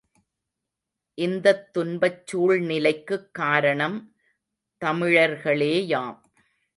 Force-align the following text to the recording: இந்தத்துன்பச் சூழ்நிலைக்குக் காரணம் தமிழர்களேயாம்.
இந்தத்துன்பச் 1.17 2.21
சூழ்நிலைக்குக் 2.25 3.33
காரணம் 3.33 4.15
தமிழர்களேயாம். 4.85 6.19